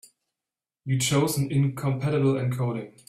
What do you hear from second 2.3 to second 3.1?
encoding.